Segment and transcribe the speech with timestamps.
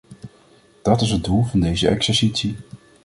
[0.81, 2.55] Dat is het doel van deze exercitie.